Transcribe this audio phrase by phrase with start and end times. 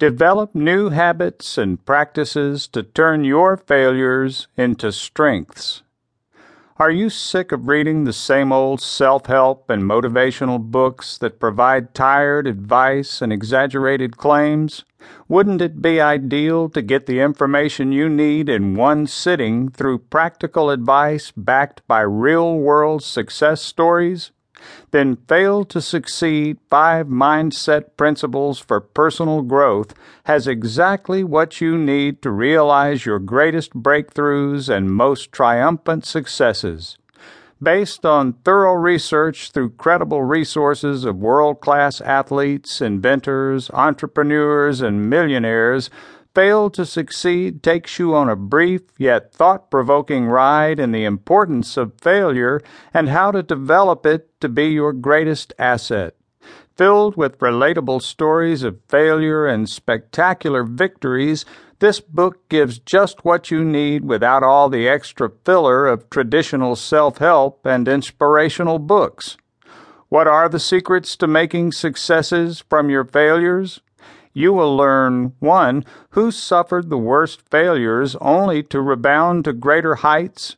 [0.00, 5.82] Develop new habits and practices to turn your failures into strengths.
[6.78, 11.94] Are you sick of reading the same old self help and motivational books that provide
[11.94, 14.84] tired advice and exaggerated claims?
[15.28, 20.70] Wouldn't it be ideal to get the information you need in one sitting through practical
[20.70, 24.32] advice backed by real world success stories?
[24.90, 29.94] Then Fail to Succeed Five Mindset Principles for Personal Growth
[30.24, 36.98] has exactly what you need to realize your greatest breakthroughs and most triumphant successes.
[37.62, 45.88] Based on thorough research through credible resources of world class athletes, inventors, entrepreneurs, and millionaires,
[46.34, 51.76] Fail to Succeed takes you on a brief yet thought provoking ride in the importance
[51.76, 52.60] of failure
[52.92, 56.16] and how to develop it to be your greatest asset.
[56.76, 61.44] Filled with relatable stories of failure and spectacular victories,
[61.78, 67.18] this book gives just what you need without all the extra filler of traditional self
[67.18, 69.36] help and inspirational books.
[70.08, 73.80] What are the secrets to making successes from your failures?
[74.34, 75.84] You will learn 1.
[76.10, 80.56] Who suffered the worst failures only to rebound to greater heights?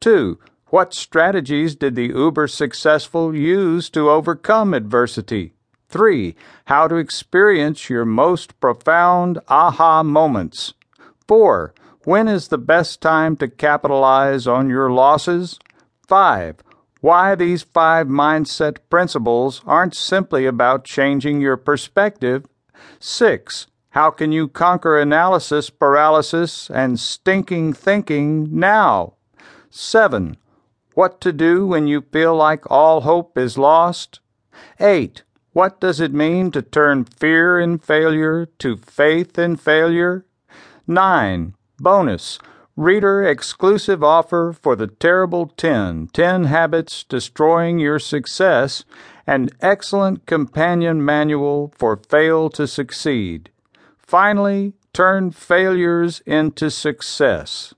[0.00, 0.38] 2.
[0.66, 5.54] What strategies did the uber successful use to overcome adversity?
[5.88, 6.36] 3.
[6.66, 10.74] How to experience your most profound aha moments.
[11.26, 11.72] 4.
[12.04, 15.58] When is the best time to capitalize on your losses?
[16.06, 16.56] 5.
[17.00, 22.44] Why these five mindset principles aren't simply about changing your perspective
[22.98, 23.66] 6.
[23.90, 29.14] How can you conquer analysis paralysis and stinking thinking now?
[29.70, 30.36] 7.
[30.94, 34.20] What to do when you feel like all hope is lost?
[34.80, 35.22] 8.
[35.52, 40.26] What does it mean to turn fear in failure to faith in failure?
[40.86, 41.54] 9.
[41.78, 42.38] Bonus.
[42.76, 48.84] Reader exclusive offer for the Terrible 10 10 Habits Destroying Your Success
[49.28, 53.50] an excellent companion manual for fail to succeed.
[53.96, 57.74] Finally, turn failures into success.